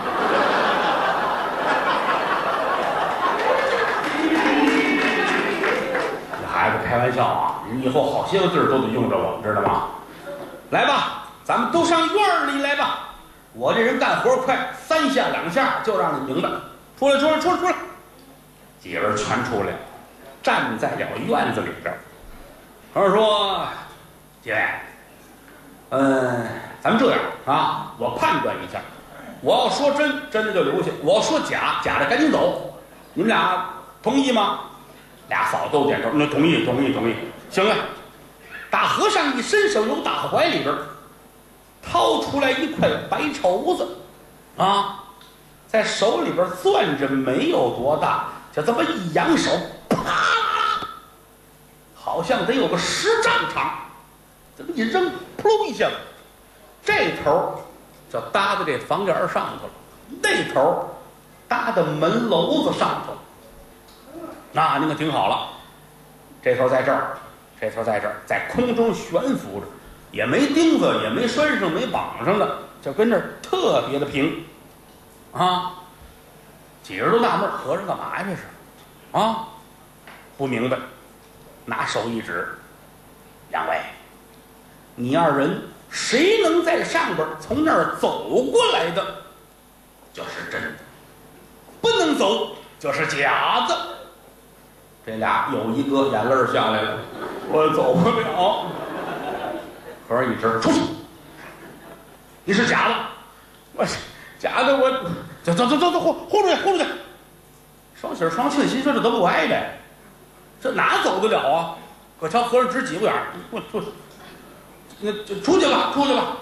[6.39, 7.63] 这孩子开玩笑啊！
[7.71, 9.88] 你以后好些个字儿都得用着我，知道吗？
[10.69, 12.99] 来吧，咱们都上院里来吧。
[13.54, 16.49] 我这人干活快，三下两下就让你明白。
[16.99, 17.73] 出来，出来，出来，出来！
[18.86, 19.74] 几人全出来，
[20.43, 21.91] 站在了院子里边。
[22.93, 23.67] 和尚说
[24.43, 24.58] ：“几位，
[25.89, 26.45] 嗯。”
[26.84, 28.80] 咱们这样啊，我判断一下，
[29.41, 32.80] 我要说真，真的就留下；我要说假，假的赶紧走。
[33.15, 33.67] 你们俩
[34.04, 34.60] 同意吗？
[35.30, 37.15] 俩嫂子都点头，那同意，同意，同意。
[37.50, 37.76] 行了，
[38.69, 40.76] 大和尚一伸手由大怀里边
[41.82, 43.98] 掏出来一块白绸子，
[44.63, 45.06] 啊，
[45.65, 49.52] 在手里边攥着，没有多大，就这么一扬手，
[49.89, 50.00] 啪，
[51.94, 53.80] 好像得有个十丈长，
[54.58, 55.96] 这么一扔，噗一下子。
[56.82, 57.62] 这头
[58.10, 59.74] 就搭在这房檐上头了，
[60.22, 60.88] 那头
[61.50, 63.13] 搭在门楼子上头。
[64.54, 65.50] 那您可听好了，
[66.41, 67.18] 这头在这儿，
[67.60, 69.65] 这头在这儿，在空中悬浮着，
[70.13, 74.46] 也没钉子，也没拴上，没绑上的，就跟这儿特别的平。
[75.34, 75.74] 啊，
[76.86, 78.24] 几个人都纳闷，和尚干嘛呀？
[78.30, 78.43] 这是
[79.12, 79.48] 啊，
[80.38, 80.78] 不明白，
[81.65, 82.56] 拿手一指，
[83.50, 83.82] 两位，
[84.93, 85.63] 你二人。
[85.88, 89.02] 谁能在上边从那儿走过来的，
[90.12, 90.69] 就是真的；
[91.80, 93.78] 不能走就是假的。
[95.06, 96.98] 这俩有一个眼泪下来了，
[97.48, 98.65] 我走不了。
[100.10, 100.82] 和尚一指，出去！
[102.43, 102.95] 你是假的，
[103.74, 103.86] 我
[104.38, 104.91] 假的，我
[105.45, 106.86] 走走走走走，豁豁出去，豁出去！
[108.01, 109.55] 双喜儿双庆心说这都不挨着，
[110.60, 111.75] 这哪走得了啊？
[112.19, 113.84] 可瞧和尚直挤巴眼儿，我出。
[114.99, 116.38] 那就出去吧，出去吧，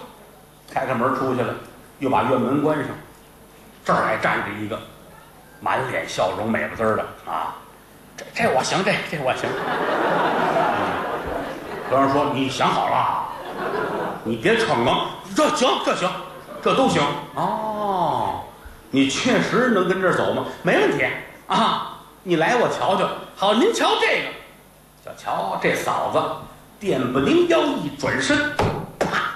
[0.71, 1.53] 开开门出去了，
[1.99, 2.87] 又把院门关上。
[3.83, 4.79] 这儿还站着一个，
[5.59, 7.55] 满脸笑容、美不滋儿的啊！
[8.15, 9.49] 这这我行，这这我行。
[11.89, 13.27] 和尚说：“你想好了，
[14.23, 15.09] 你别逞啊！
[15.35, 16.09] 这行，这行，
[16.61, 17.01] 这都行。
[17.35, 17.72] 哦，
[18.95, 20.45] 你确实能跟这儿走吗？
[20.61, 21.03] 没问题
[21.47, 23.09] 啊，你来我瞧瞧。
[23.35, 24.29] 好，您瞧这个，
[25.03, 26.21] 小瞧这嫂子，
[26.79, 28.37] 电不灵腰一转身，
[28.99, 29.31] 啪，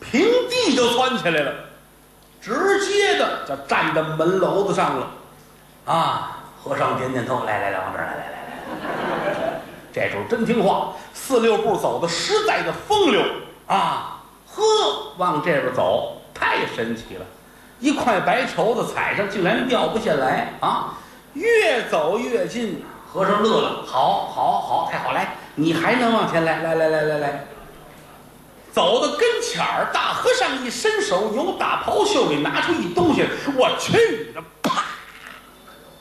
[0.00, 1.54] 平地就窜起来了，
[2.40, 5.06] 直接的就站在门楼子上了。
[5.84, 9.60] 啊，和尚点点头，来来来，往这儿来来来来，
[9.92, 13.22] 这主真听话，四六步走的实在的风流
[13.68, 14.18] 啊。
[14.52, 14.62] 呵，
[15.16, 17.24] 往这边走，太神奇了！
[17.82, 20.94] 一块白绸子踩上，竟然掉不下来啊！
[21.34, 22.80] 越走越近，
[23.12, 25.10] 和尚乐了，好，好，好，太好！
[25.10, 27.44] 来，你还能往前来，来，来，来，来，来，
[28.72, 33.92] 走到跟前儿，大和尚一伸手，由大袍袖里拿出一东西，我去
[34.28, 34.84] 你的，啪，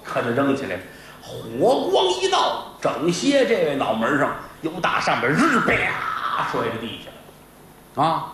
[0.04, 0.82] 可就扔起来了，
[1.24, 8.34] 火光一道，整些这位脑门上，由大上边日啪摔在地下，啊！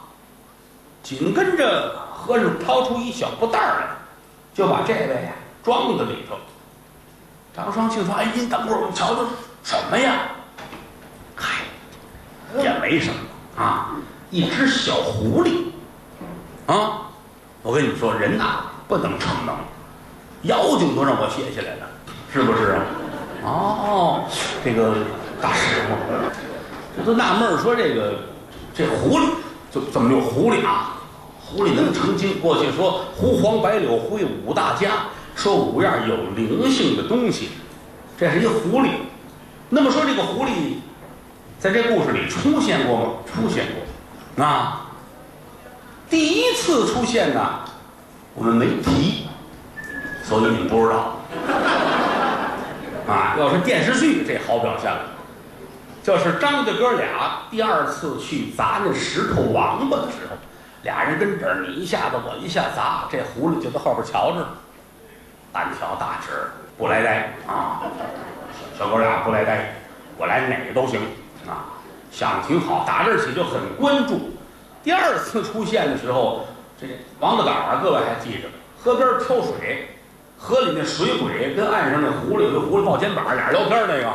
[1.02, 1.96] 紧跟着
[2.28, 3.88] 和尚掏出一小布袋来，
[4.54, 5.32] 就把这位呀
[5.64, 6.36] 装在里头。
[7.56, 9.22] 张双庆说：“哎，您等会儿，我们瞧瞧
[9.64, 10.28] 什么呀？
[11.36, 11.64] 嗨，
[12.62, 13.96] 也没什么啊，
[14.30, 15.68] 一只小狐狸。
[16.68, 17.08] 啊，
[17.64, 19.56] 我跟你说，人呐不能逞能，
[20.44, 21.88] 妖精都让我卸下来了，
[22.32, 22.84] 是不是啊？
[23.46, 24.26] 哦，
[24.66, 24.96] 这个
[25.42, 25.96] 大师傅，
[26.98, 28.16] 这都纳闷说这个
[28.76, 29.30] 这狐狸
[29.72, 30.94] 怎怎么有狐狸啊？”
[31.50, 32.40] 狐狸能成精。
[32.42, 35.06] 过去说胡黄白柳灰五大家，
[35.36, 37.50] 说五样有灵性的东西，
[38.20, 38.90] 这是一狐狸。
[39.70, 40.50] 那么说这个狐狸，
[41.58, 43.14] 在这故事里出现过吗？
[43.26, 43.66] 出现
[44.36, 44.44] 过。
[44.44, 44.92] 啊，
[46.10, 47.62] 第一次出现呢，
[48.36, 49.28] 我们没提，
[50.24, 51.18] 所以你们不知道。
[53.08, 55.00] 啊，要是电视剧，这好表现了，
[56.04, 60.36] 就是张家哥俩第二次去砸那石头王八的时候。
[60.84, 64.48] 俩人跟这儿，你一下子我一下砸，这狐狸就在后边瞧着呢。
[65.52, 67.82] 单挑大指不来呆啊，
[68.78, 69.74] 小哥俩不来呆，
[70.18, 71.02] 我来哪个都行
[71.48, 71.66] 啊，
[72.12, 72.84] 想的挺好。
[72.86, 74.32] 打这儿起就很关注。
[74.84, 76.46] 第二次出现的时候，
[76.80, 76.88] 这
[77.20, 78.48] 王八杆啊，各位还记着？
[78.80, 79.90] 河边挑水，
[80.38, 84.14] 河里那水鬼跟岸上那狐狸，这狐狸抱肩膀，俩人聊天那个，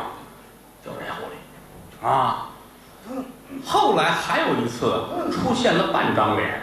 [0.85, 2.47] 就是这狐狸啊。
[3.65, 6.63] 后来还有一次出现了半张脸，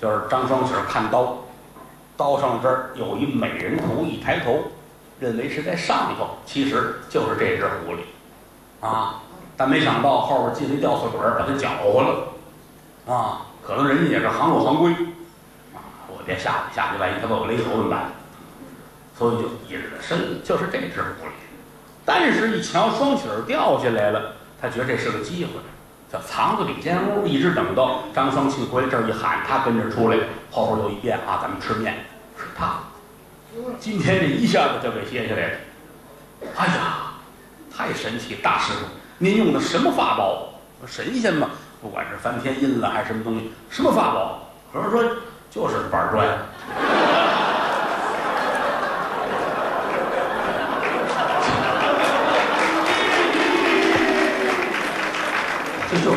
[0.00, 1.44] 就是张双喜看刀，
[2.16, 4.64] 刀上这儿有一美人图，一抬头，
[5.20, 9.22] 认为是在上头，其实就是这只狐狸，啊，
[9.56, 14.92] 但没想到后边进了吊死鬼把它搅和了，啊，可能人家也是行路行规，
[15.74, 18.12] 啊，我别下去，下去万一他把我勒头怎么办？
[19.16, 21.30] 所以就隐了身，就是这只狐狸。
[22.04, 25.52] 但是，一瞧双喜掉下来了，他觉得这是个机会。
[26.20, 30.18] 藏在里间屋，一直等到张双庆回来这儿一喊，他跟着出来，
[30.50, 32.04] 后边又一变啊，咱们吃面，
[32.36, 32.76] 是他。
[33.78, 35.54] 今天这一下子就给歇下来了。
[36.56, 37.14] 哎呀，
[37.74, 38.36] 太神奇！
[38.42, 38.86] 大师傅，
[39.18, 40.48] 您用的什么法宝？
[40.86, 41.48] 神仙嘛，
[41.80, 44.48] 不管是翻天印了还是什么东西，什么法宝？
[44.72, 45.02] 和尚说
[45.50, 46.26] 就是板砖。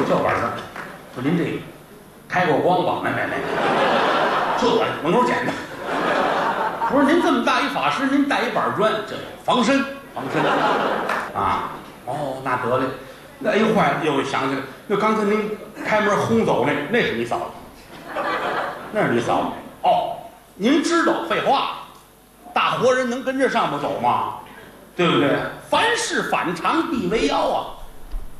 [0.08, 0.52] 就是叫板砖，
[1.14, 1.52] 说您这个
[2.30, 3.02] 开过光吧？
[3.04, 3.36] 没没没，
[4.58, 5.52] 就我门口捡的。
[6.90, 9.84] 不是您这么大一法师，您带一板砖，这防身
[10.16, 10.42] 防身
[11.36, 11.72] 啊！
[12.06, 12.86] 哦，那得嘞。
[13.40, 18.22] 那哎呦坏了，又想起来，那刚才您开门轰走那，那是你嫂子，
[18.94, 19.48] 那是你嫂子。
[19.84, 20.16] 哦，
[20.56, 21.26] 您知道？
[21.30, 21.80] 废话，
[22.54, 24.36] 大活人能跟这上边走吗？
[24.96, 25.38] 对不对？
[25.70, 27.77] 凡事反常必为妖啊！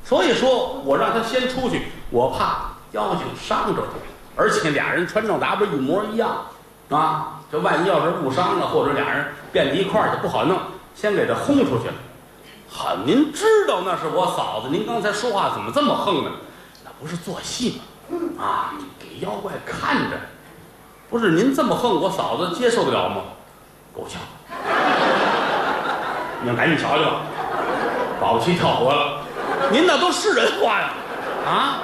[0.08, 6.46] 所以说我让他先出去，我怕妖精伤着他，而且俩人穿着打扮一模一样，
[6.90, 10.58] 啊，这万一要是误伤了，或者俩人变在一块儿就不好弄，
[10.96, 11.94] 先给他轰出去了。
[12.70, 16.32] 好，您知道那是我嫂子，您刚才说话怎么这么横呢？
[16.86, 18.18] 那不是做戏吗？
[18.42, 20.16] 啊，给妖怪看着，
[21.10, 23.18] 不是您这么横，我嫂子接受得了吗？
[23.94, 24.22] 够呛。
[26.42, 27.22] 你们赶紧瞧瞧吧，
[28.22, 29.27] 保不齐跳河了。
[29.72, 30.90] 您那都是人话呀，
[31.46, 31.82] 啊，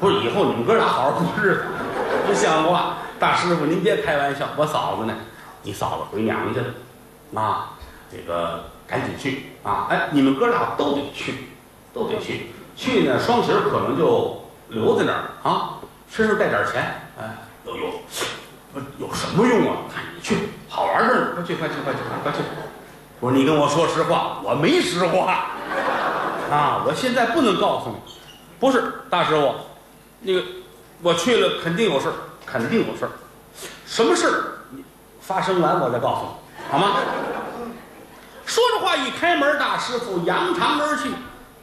[0.00, 1.64] 不是以后你们哥俩好好过日子，
[2.26, 2.96] 不像话。
[3.18, 5.14] 大师傅，您别开玩笑，我嫂子呢？
[5.62, 7.70] 你嫂子回娘家了，啊，
[8.10, 9.86] 这个赶紧去啊！
[9.90, 11.48] 哎，你们哥俩都得去，
[11.94, 12.50] 都得去。
[12.74, 15.74] 去呢，双喜可能就留在那儿啊，
[16.10, 16.82] 身上带点钱。
[17.20, 17.92] 哎，有有，
[18.72, 19.76] 不有什么用啊？
[19.94, 22.38] 看你去，好玩儿呢，快去快去快去快去！
[23.20, 25.50] 我说你跟我说实话，我没实话。
[26.52, 26.82] 啊！
[26.86, 27.96] 我现在不能告诉你，
[28.60, 29.54] 不是大师傅，
[30.20, 30.42] 那个
[31.00, 32.08] 我去了肯定有事
[32.44, 33.08] 肯定有事
[33.86, 34.34] 什么事儿？
[35.20, 36.98] 发生完我再告诉你，好吗？
[38.44, 41.10] 说着话，一开门，大师傅扬长而去。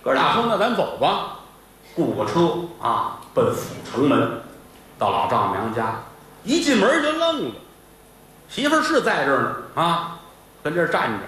[0.03, 1.39] 哥俩说：“那咱走吧。”
[1.93, 4.41] 雇个车啊，奔阜城门，
[4.97, 6.01] 到老丈母娘家，
[6.43, 7.51] 一进门就愣了。
[8.47, 10.19] 媳妇儿是在这儿呢啊，
[10.63, 11.19] 跟这儿站着，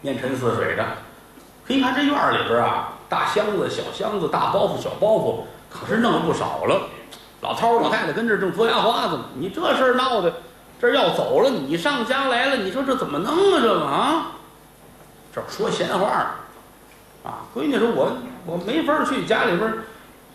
[0.00, 0.84] 面沉似水的。
[1.66, 5.36] 可一看这院里边啊，大箱子、小箱子，大包袱、小包袱，
[5.70, 6.80] 可是弄了不少了。
[7.40, 9.24] 老头儿、老太太跟这儿正嘬牙花子呢。
[9.34, 10.32] 你这事儿闹的，
[10.80, 13.60] 这要走了，你上家来了，你说这怎么弄啊？
[13.60, 14.26] 这个啊，
[15.34, 16.08] 这说闲话
[17.22, 17.44] 啊。
[17.54, 18.12] 闺女说：“我
[18.46, 19.72] 我没法去家里边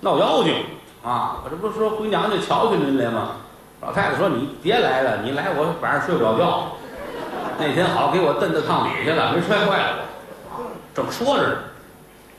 [0.02, 0.54] 闹妖精
[1.04, 1.42] 啊！
[1.44, 3.32] 我这不是说回娘家瞧瞧您来吗？”
[3.82, 6.72] 老太太说：“你别来了，你来我晚上睡不着觉。
[7.58, 9.98] 那天好给我蹬到炕底下了，没摔坏了。”
[10.94, 11.58] 正说着呢，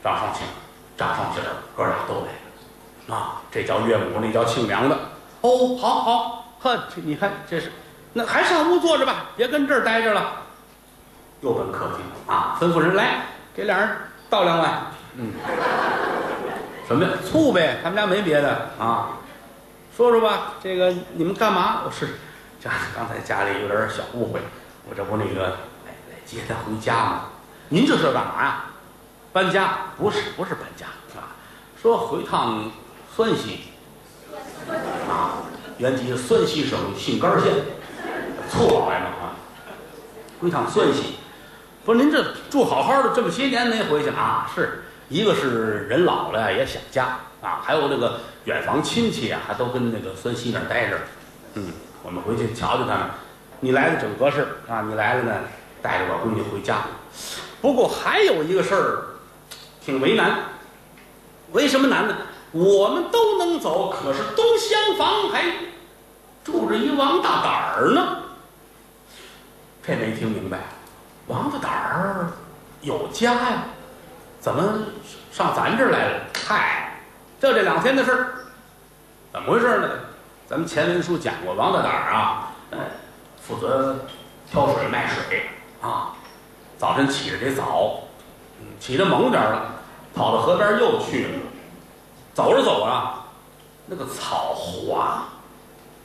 [0.03, 0.43] 张双庆、
[0.97, 2.31] 张双喜儿哥俩都来
[3.07, 3.41] 了啊！
[3.51, 4.97] 这叫岳母，那叫亲娘的。
[5.41, 7.71] 哦，好好呵，你看这是，
[8.13, 10.33] 那还上屋坐着吧，别跟这儿待着了。
[11.41, 13.89] 又奔客厅啊，吩咐人来给俩人
[14.29, 14.87] 倒两碗。
[15.15, 15.33] 嗯，
[16.87, 17.11] 什么呀？
[17.29, 19.09] 醋呗，他们家没别的啊。
[19.95, 21.81] 说说吧，这个你们干嘛？
[21.85, 22.07] 我是
[22.59, 24.39] 家刚才家里有点小误会，
[24.89, 25.49] 我这不那个
[25.85, 27.21] 来来接他回家吗？
[27.69, 28.65] 您这是干嘛呀？
[29.33, 29.93] 搬家？
[29.97, 31.35] 不是，不是搬家啊。
[31.81, 32.71] 说回趟
[33.15, 33.61] 酸西
[35.09, 35.43] 啊，
[35.77, 37.51] 原籍酸西省杏干县，
[38.49, 39.33] 醋老爷们啊，
[40.39, 41.15] 回趟酸西。
[41.83, 44.49] 不是您这住好好的，这么些年没回去啊？
[44.53, 50.97] 是一个是人老了呀，也想家啊，还有那个远房亲戚啊，还都跟那个酸西那儿待着。
[51.55, 51.71] 嗯，
[52.03, 53.09] 我们回去瞧瞧他们。
[53.61, 55.33] 你来的正合适啊，你来了呢，
[55.81, 56.83] 带着我闺女回家。
[57.61, 59.03] 不过还有一个事儿，
[59.81, 60.39] 挺为难。
[61.51, 62.15] 为什么难呢？
[62.51, 65.43] 我们都能走，可是东厢房还
[66.43, 68.17] 住着一王大胆儿呢。
[69.81, 70.59] 这没听明白。
[71.27, 72.31] 王大胆儿
[72.81, 73.63] 有家呀，
[74.39, 74.79] 怎么
[75.31, 76.19] 上咱这儿来了？
[76.45, 76.97] 嗨，
[77.39, 78.33] 就这两天的事儿。
[79.33, 79.89] 怎么回事呢？
[80.47, 82.51] 咱们前文书讲过，王大胆儿啊，
[83.41, 84.05] 负责
[84.49, 85.45] 挑水卖水
[85.81, 86.13] 啊。
[86.77, 88.01] 早晨起得早，
[88.81, 89.65] 起得猛点儿了，
[90.15, 91.29] 跑到河边又去了。
[92.33, 93.25] 走着走啊，
[93.85, 95.25] 那个草滑，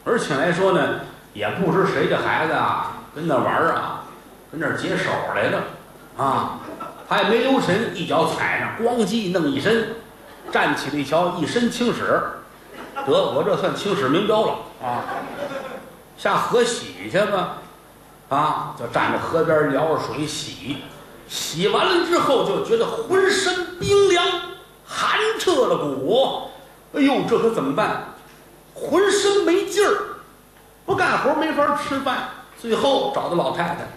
[0.05, 1.01] 而且来说呢，
[1.33, 4.05] 也不知谁的孩子啊，跟那玩儿啊，
[4.53, 5.59] 跟那解手来的
[6.19, 6.59] 啊，
[7.09, 9.97] 他也没留神，一脚踩上，咣叽弄一身，
[10.53, 12.23] 站起来一瞧，一身青屎，
[13.07, 15.01] 得我这算青史名标了啊！
[16.19, 17.59] 下河洗去吧。
[18.29, 20.79] 啊，就站在河边撩着水洗，
[21.29, 24.25] 洗完了之后就觉得浑身冰凉，
[24.87, 26.49] 寒彻了骨。
[26.95, 28.15] 哎呦，这可怎么办？
[28.75, 29.97] 浑身没劲儿，
[30.85, 32.29] 不干活没法吃饭。
[32.61, 33.89] 最后找到老太太，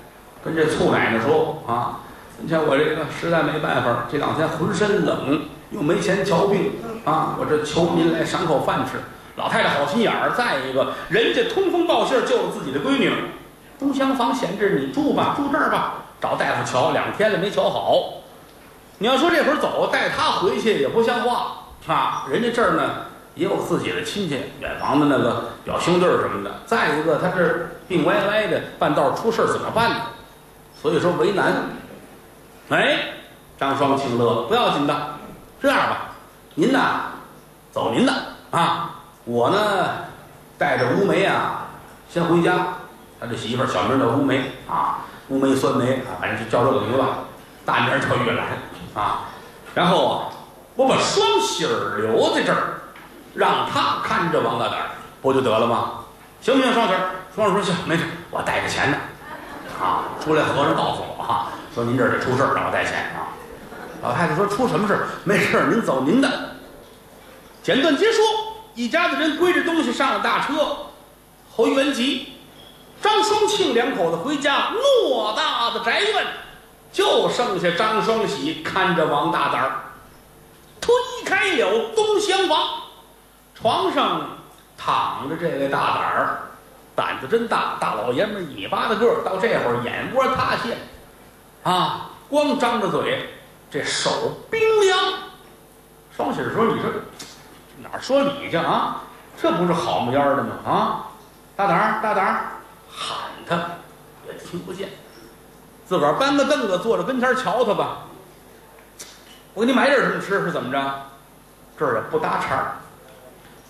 [0.43, 1.99] 跟这醋奶奶说：“啊，
[2.39, 6.73] 你瞧我这个实在没办法，这两天浑身冷，又没钱瞧病
[7.05, 8.99] 啊，我这求您来赏口饭吃。”
[9.37, 13.13] 老太太好心眼儿，再一个人家通风报信救了自己的闺女。
[13.79, 16.03] 东厢房闲置，你住吧，住这儿吧。
[16.21, 18.13] 找大夫瞧，两天了没瞧好。
[18.97, 21.53] 你要说这会儿走，带他回去也不像话
[21.87, 22.25] 啊。
[22.29, 23.05] 人家这儿呢
[23.35, 26.51] 也有自己的亲戚，远房的那个表兄弟什么的。
[26.65, 29.95] 再一个，他这病歪歪的，半道出事怎么办呢？
[30.81, 31.53] 所以说为难。
[32.69, 32.99] 哎，
[33.57, 34.93] 张双庆乐了，不要紧的。
[35.61, 36.11] 这样吧，
[36.55, 37.11] 您呐，
[37.71, 38.13] 走您的
[38.51, 38.95] 啊。
[39.25, 39.57] 我呢，
[40.57, 41.67] 带着乌梅啊，
[42.09, 42.67] 先回家。
[43.19, 47.19] 他这媳妇儿小名叫乌梅啊，乌梅酸梅啊，反正就叫这个名字吧。
[47.65, 48.47] 大名叫玉兰
[48.95, 49.25] 啊。
[49.75, 50.29] 然后啊，
[50.75, 52.81] 我把双喜儿留在这儿，
[53.35, 54.79] 让他看着王大胆，
[55.21, 55.91] 不就得了吗？
[56.41, 56.73] 行不行？
[56.73, 58.97] 双喜儿，双喜儿说行，没事，我带着钱呢。
[59.79, 63.29] 啊，出来和尚告诉我啊，说您这儿得出事儿，让我带钱啊。
[64.01, 65.07] 老太太说出什么事儿？
[65.23, 66.29] 没事儿，您走您的。
[67.61, 68.21] 简短结束，
[68.73, 70.77] 一家子人归着东西上了大车，
[71.51, 72.38] 回原籍。
[73.01, 76.27] 张双庆两口子回家，偌大的宅院，
[76.91, 79.71] 就剩下张双喜看着王大胆儿。
[80.81, 80.93] 推
[81.25, 82.57] 开了东厢房，
[83.53, 84.21] 床上
[84.77, 86.39] 躺着这位大胆儿，
[86.95, 90.77] 胆子真大，大老爷们儿一米八的个儿，到这会儿眼窝塌陷，
[91.63, 93.29] 啊，光张着嘴，
[93.71, 94.09] 这手
[94.49, 94.97] 冰凉。
[96.15, 96.89] 双喜说：“你这
[97.81, 99.03] 哪说理去啊？
[99.41, 100.49] 这不是好模样的吗？
[100.65, 101.05] 啊，
[101.55, 102.45] 大胆儿，大胆儿！”
[102.99, 103.55] 喊他
[104.27, 104.89] 也听不见，
[105.87, 107.99] 自个儿搬个凳子坐着跟前瞧他吧。
[109.53, 110.93] 我给你买点什么吃是怎么着？
[111.77, 112.75] 这儿也不搭茬儿。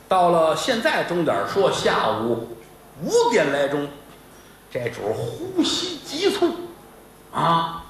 [0.08, 2.58] 到了现在钟点说下午
[3.04, 3.88] 五点来钟，
[4.72, 6.52] 这主呼吸急促
[7.32, 7.86] 啊！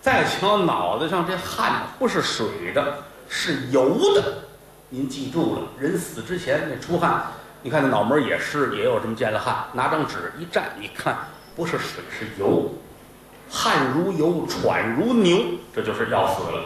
[0.00, 4.38] 再瞧脑袋上这汗不是水的，是油的。
[4.88, 7.26] 您记住了，人死之前那出汗，
[7.62, 9.64] 你看那脑门也湿，也有这么见了汗。
[9.72, 11.16] 拿张纸一蘸，你看
[11.54, 12.68] 不是水是油，
[13.48, 15.38] 汗如油，喘如牛，
[15.74, 16.64] 这就是要死了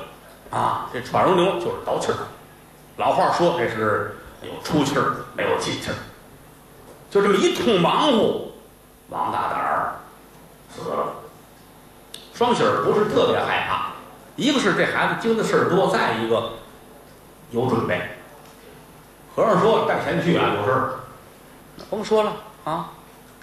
[0.59, 0.89] 啊！
[0.93, 2.17] 这喘如牛就是倒气儿。
[2.97, 5.95] 老话说这是有出气儿没有进气儿，
[7.11, 8.49] 就这么一通忙活，
[9.11, 9.97] 王大胆儿
[10.75, 11.13] 死了。
[12.33, 13.93] 双喜儿不是特别害怕，
[14.37, 16.53] 一个是这孩子经的事儿多，再一个
[17.51, 18.16] 有准备。
[19.37, 20.91] 和尚说带钱去啊，有事儿。
[21.91, 22.33] 甭说了
[22.65, 22.91] 啊，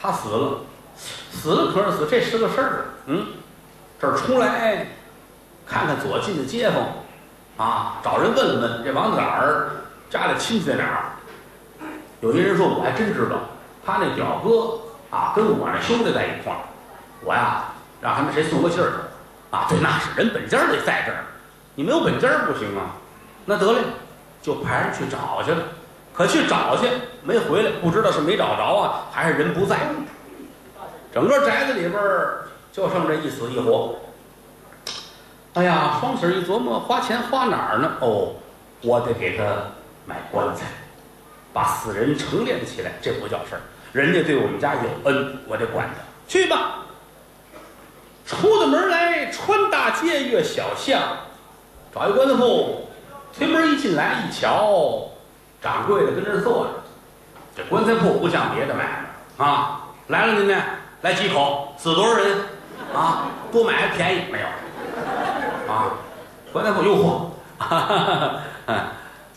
[0.01, 0.61] 他死了，
[0.97, 2.85] 死了可是死，这是个事儿。
[3.05, 3.27] 嗯，
[4.01, 4.87] 这儿出来
[5.67, 6.83] 看看左近的街坊
[7.63, 9.69] 啊，找人问问这王大胆儿
[10.09, 11.05] 家里亲戚在哪儿。
[12.21, 13.35] 有一人说，我还真知道，
[13.85, 16.59] 他那表哥啊，跟我那兄弟在一块儿。
[17.21, 17.65] 我呀。
[18.01, 18.95] 让他们谁送个信儿去
[19.49, 19.65] 啊？
[19.69, 21.23] 对，那是人本家得在这儿，
[21.75, 22.97] 你没有本家不行啊。
[23.45, 23.79] 那得嘞，
[24.41, 25.63] 就派人去找去了。
[26.13, 26.87] 可去找去
[27.23, 29.77] 没回来，不知道是没找着啊，还是人不在。
[31.13, 32.01] 整个宅子里边
[32.71, 33.95] 就剩这一死一活。
[35.55, 37.91] 哎呀，双喜一琢磨，花钱花哪儿呢？
[37.99, 38.33] 哦，
[38.81, 39.43] 我得给他
[40.05, 40.65] 买棺材，
[41.51, 43.61] 把死人成殓起来，这不叫事儿。
[43.91, 46.01] 人家对我们家有恩，我得管他。
[46.27, 46.79] 去吧。
[48.25, 50.99] 出的门来，穿大街，越小巷，
[51.93, 52.87] 找一棺材铺，
[53.37, 55.09] 推门一进来，一瞧，
[55.63, 56.69] 掌柜的跟这儿坐着。
[57.55, 58.83] 这棺材铺不像别的买
[59.37, 60.55] 卖啊，来了您呢，
[61.01, 62.37] 来几口，死多少人
[62.93, 63.27] 啊？
[63.51, 64.45] 多买还便宜没有？
[65.71, 65.93] 啊，
[66.51, 67.27] 棺材铺诱惑，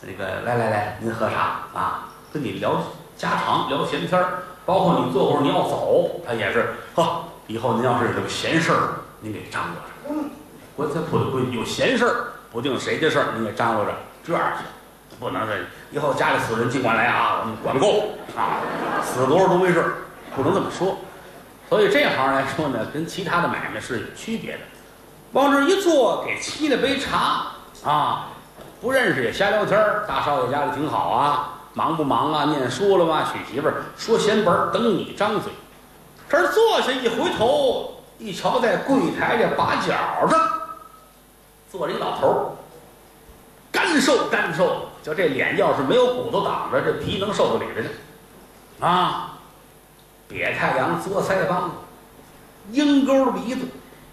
[0.02, 2.82] 那个来来来，您喝茶啊，跟你聊
[3.16, 7.24] 家常，聊闲天儿，包括你坐会儿你要走，他也是呵。
[7.46, 8.88] 以后您要是有闲事儿，
[9.20, 10.30] 您给张罗着。
[10.74, 13.92] 棺材铺的规矩，有闲事儿，不定谁的事儿，您给张罗着。
[14.24, 14.64] 这样行，
[15.18, 15.54] 不能这
[15.90, 18.60] 以后家里死人尽管来啊，我们管够啊，
[19.02, 19.82] 死多少都没事，
[20.34, 20.96] 不能这么说。
[21.68, 24.58] 所以这行来说呢，跟其他的买卖是有区别的。
[25.32, 27.46] 往这一坐，给沏了杯茶
[27.84, 28.28] 啊，
[28.80, 29.78] 不认识也瞎聊天。
[30.06, 32.44] 大少爷家里挺好啊，忙不忙啊？
[32.44, 33.24] 念书了吗？
[33.32, 33.82] 娶媳妇儿？
[33.96, 35.52] 说闲本，等你张嘴。
[36.28, 39.94] 这儿坐下一回头一瞧，在柜台这把角
[40.28, 40.40] 上
[41.70, 42.36] 坐着一老头儿，
[44.01, 47.90] 瘦干瘦，就这脸要是没有骨头挡着，这皮能瘦到里边去
[48.84, 49.38] 啊！
[50.28, 51.74] 瘪太阳，嘬腮帮子，
[52.72, 53.66] 鹰钩鼻子，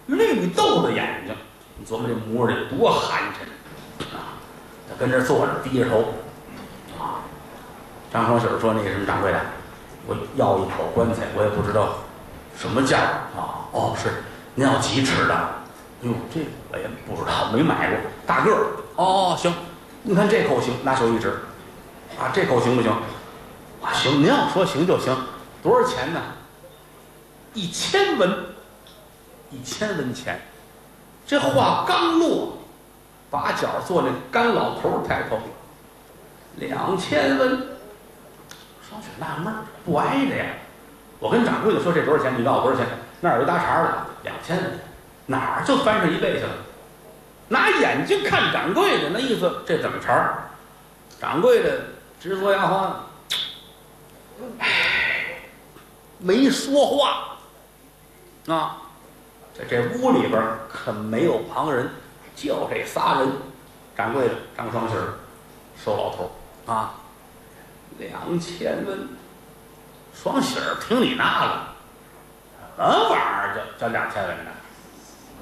[0.06, 1.34] 绿豆的眼睛，
[1.76, 4.38] 你琢磨这模样得多寒碜啊！
[4.88, 6.14] 他跟这坐着，低着头
[6.98, 7.20] 啊。
[8.12, 9.40] 张双喜说：“那个什么掌柜的。”
[10.06, 11.94] 我要一口棺材，我也不知道
[12.56, 12.98] 什么价
[13.34, 13.66] 啊。
[13.72, 14.22] 哦，是
[14.54, 15.34] 您要几尺的？
[16.02, 17.98] 哟，这个我也不知道，没买过。
[18.26, 18.66] 大个儿
[18.96, 19.52] 哦，行，
[20.06, 21.30] 你看这口行，拿手一指，
[22.18, 22.92] 啊，这口行不行？
[23.82, 25.16] 啊，行，您要说行就行。
[25.62, 26.20] 多少钱呢？
[27.54, 28.44] 一千文，
[29.50, 30.38] 一千文钱。
[31.26, 32.58] 这话刚落，
[33.30, 35.38] 把脚坐那干老头抬头，
[36.56, 37.66] 两千文。
[38.86, 40.44] 双雪纳闷儿，不挨着呀！
[41.18, 42.38] 我跟掌柜的说这多少钱？
[42.38, 42.86] 你告诉我多少钱？
[43.22, 44.78] 那儿有搭茬的，两千文，
[45.24, 46.52] 哪儿就翻上一倍去了？
[47.48, 50.44] 拿眼睛看掌柜的，那意思这怎么茬儿？
[51.20, 51.80] 掌柜的
[52.20, 53.06] 直说牙花，
[54.58, 55.40] 唉，
[56.18, 57.38] 没说话。
[58.54, 58.82] 啊，
[59.56, 61.90] 在这屋里边可没有旁人，
[62.34, 63.32] 就这仨人：
[63.96, 65.14] 掌柜的张双喜儿，
[65.82, 66.30] 瘦老头
[66.66, 66.94] 儿啊。
[67.98, 69.08] 两千文，
[70.12, 71.62] 双喜儿听你那个，
[72.76, 74.50] 什么玩意儿叫叫两千文呢？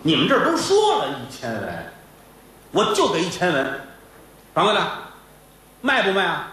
[0.03, 1.92] 你们这儿都说了一千文，
[2.73, 3.81] 我就给一千文。
[4.55, 4.81] 掌柜的，
[5.81, 6.49] 卖不卖啊？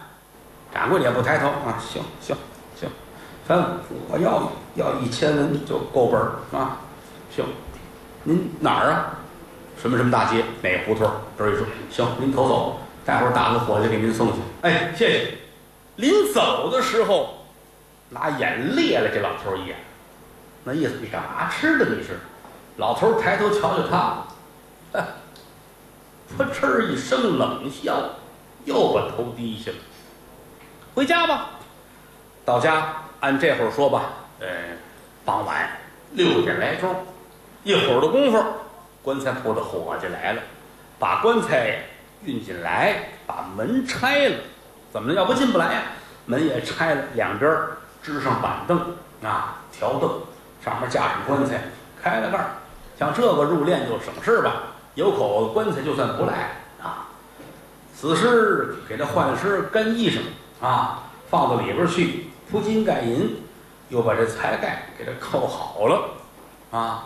[0.73, 2.35] 掌柜的也不抬头啊，行行
[2.79, 2.87] 行，
[3.47, 6.77] 反正我要要一千文就够本儿啊。
[7.35, 7.45] 行，
[8.23, 9.17] 您哪儿啊？
[9.81, 11.09] 什么什么大街哪胡同？
[11.37, 14.39] 这儿一说，行，您投走，待会儿打个伙计给您送去。
[14.61, 15.37] 哎，谢谢。
[15.95, 17.45] 临走的时候，
[18.09, 19.75] 拿眼裂了这老头一眼，
[20.63, 22.19] 那意思你干嘛吃的你是？
[22.77, 25.01] 老头抬头瞧瞧他，
[26.37, 28.11] 扑哧一声冷笑，
[28.65, 29.77] 又把头低下了。
[30.93, 31.49] 回家吧，
[32.45, 34.03] 到家按这会儿说吧，
[34.39, 34.47] 呃，
[35.25, 35.69] 傍晚
[36.11, 36.95] 六点来钟，
[37.63, 38.43] 一会儿的功夫，
[39.01, 40.41] 棺材铺的伙计来了，
[40.97, 41.83] 把棺材
[42.23, 44.37] 运进来，把门拆了。
[44.91, 45.15] 怎么了？
[45.15, 45.81] 要不进不来呀？
[46.25, 47.51] 门也拆了，两边
[48.03, 48.77] 支上板凳
[49.23, 50.21] 啊，条凳，
[50.63, 51.61] 上面架上棺材，
[52.01, 52.45] 开了盖儿。
[52.97, 54.63] 像这个入殓就省事吧，
[54.95, 57.07] 有口棺材就算不赖啊。
[57.95, 60.19] 死尸给他换身干衣裳
[60.61, 63.41] 啊，放到里边去铺金盖银，
[63.89, 66.11] 又把这财盖给他扣好了
[66.71, 67.05] 啊。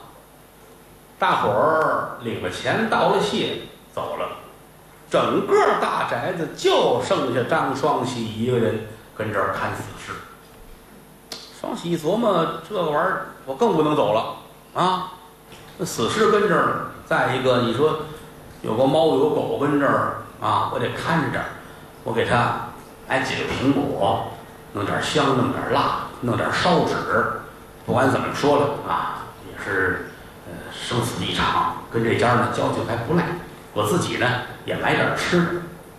[1.18, 3.62] 大伙儿领了钱，道了谢，
[3.94, 4.28] 走了。
[5.10, 10.12] 整个大宅子就剩下张双喜一个人跟这儿看死尸。
[11.60, 14.36] 双喜一琢磨，这个玩意儿我更不能走了
[14.74, 15.14] 啊！
[15.78, 18.00] 那死尸跟这儿，再一个你说
[18.64, 21.50] 有个猫有狗跟这儿啊，我得看着点儿。
[22.04, 22.70] 我给他
[23.08, 24.32] 买几个苹果，
[24.74, 26.96] 弄点香，弄点辣，弄点烧纸。
[27.86, 30.10] 不管怎么说了啊，也是
[30.48, 33.24] 呃生死一场，跟这家呢交情还不赖。
[33.74, 34.28] 我自己呢
[34.66, 35.52] 也买点吃的，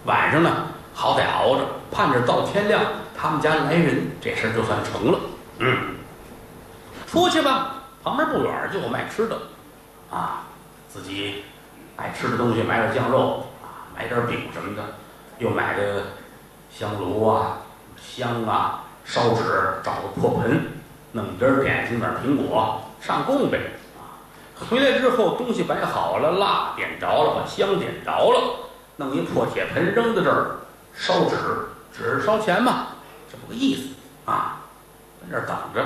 [0.06, 0.50] 晚上呢
[0.92, 2.82] 好歹熬着，盼着到天亮
[3.16, 5.18] 他们家来人，这事儿就算成了。
[5.60, 5.78] 嗯，
[7.06, 9.38] 出去吧，旁边不远就有卖吃的，
[10.10, 10.42] 啊，
[10.94, 11.42] 自己
[11.96, 14.94] 爱吃的东西买点酱肉啊，买点饼什么的，
[15.38, 16.04] 又买个
[16.70, 17.62] 香炉啊、
[18.00, 19.42] 香啊、烧纸，
[19.82, 20.68] 找个破盆，
[21.10, 23.58] 弄点点心、点苹果上供呗。
[23.98, 24.22] 啊，
[24.70, 28.68] 回来之后东西摆好了，蜡点着了，把香点着了，
[28.98, 30.58] 弄一破铁盆扔在这儿，
[30.94, 31.34] 烧纸，
[31.92, 32.86] 纸烧钱嘛，
[33.28, 34.60] 这么个意思啊。
[35.20, 35.84] 在这儿等着。